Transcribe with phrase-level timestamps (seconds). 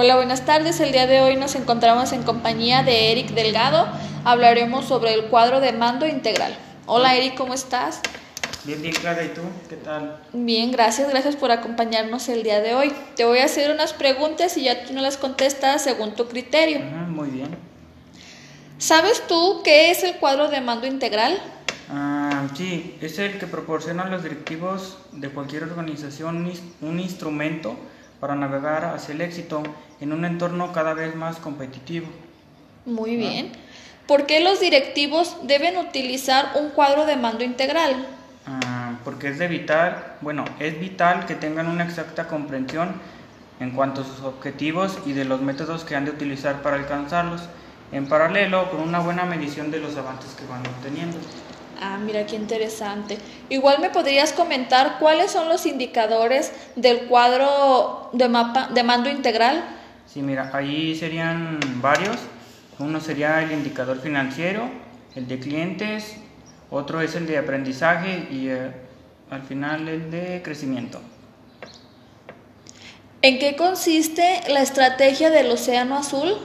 [0.00, 0.78] Hola, buenas tardes.
[0.78, 3.88] El día de hoy nos encontramos en compañía de Eric Delgado.
[4.24, 6.56] Hablaremos sobre el cuadro de mando integral.
[6.86, 7.98] Hola Eric, ¿cómo estás?
[8.62, 9.40] Bien, bien, Clara, ¿y tú?
[9.68, 10.20] ¿Qué tal?
[10.32, 12.92] Bien, gracias, gracias por acompañarnos el día de hoy.
[13.16, 16.78] Te voy a hacer unas preguntas y ya tú no las contestas según tu criterio.
[16.78, 17.56] Ujú, muy bien.
[18.78, 21.42] ¿Sabes tú qué es el cuadro de mando integral?
[21.90, 26.52] Ah, sí, es el que proporciona a los directivos de cualquier organización
[26.82, 27.76] un instrumento
[28.20, 29.62] para navegar hacia el éxito
[30.00, 32.06] en un entorno cada vez más competitivo.
[32.84, 33.52] Muy bien.
[34.06, 38.06] ¿Por qué los directivos deben utilizar un cuadro de mando integral?
[38.46, 42.94] Ah, porque es de vital, bueno, es vital que tengan una exacta comprensión
[43.60, 47.42] en cuanto a sus objetivos y de los métodos que han de utilizar para alcanzarlos,
[47.92, 51.18] en paralelo con una buena medición de los avances que van obteniendo.
[51.80, 53.18] Ah, mira qué interesante.
[53.48, 59.64] Igual me podrías comentar cuáles son los indicadores del cuadro de mapa de mando integral.
[60.06, 62.16] Sí, mira, ahí serían varios.
[62.80, 64.68] Uno sería el indicador financiero,
[65.14, 66.16] el de clientes,
[66.70, 68.72] otro es el de aprendizaje y eh,
[69.30, 71.00] al final el de crecimiento.
[73.22, 76.38] ¿En qué consiste la estrategia del Océano Azul?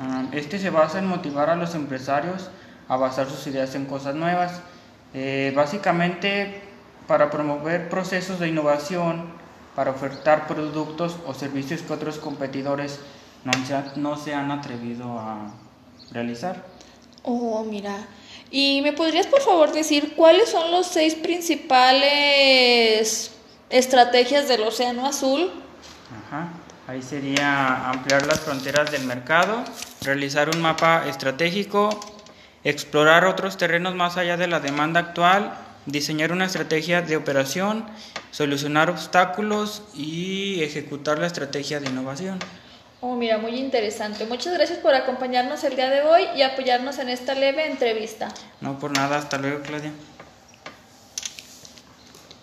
[0.00, 2.50] Ah, Este se basa en motivar a los empresarios
[2.90, 4.60] a basar sus ideas en cosas nuevas,
[5.14, 6.60] eh, básicamente
[7.06, 9.24] para promover procesos de innovación,
[9.76, 12.98] para ofertar productos o servicios que otros competidores
[13.44, 15.52] no se, ha- no se han atrevido a
[16.12, 16.64] realizar.
[17.22, 17.94] Oh, mira.
[18.50, 21.14] ¿Y me podrías por favor decir cuáles son los seis
[22.10, 23.30] principales
[23.70, 25.50] estrategias del Océano Azul?
[26.26, 26.48] Ajá.
[26.88, 29.62] Ahí sería ampliar las fronteras del mercado,
[30.02, 31.90] realizar un mapa estratégico,
[32.64, 35.54] explorar otros terrenos más allá de la demanda actual,
[35.86, 37.84] diseñar una estrategia de operación,
[38.30, 42.38] solucionar obstáculos y ejecutar la estrategia de innovación.
[43.02, 44.26] Oh, mira, muy interesante.
[44.26, 48.28] Muchas gracias por acompañarnos el día de hoy y apoyarnos en esta leve entrevista.
[48.60, 49.92] No por nada, hasta luego Claudia.